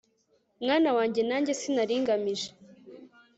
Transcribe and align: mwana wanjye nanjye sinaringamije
mwana 0.63 0.89
wanjye 0.97 1.21
nanjye 1.29 1.51
sinaringamije 1.59 2.49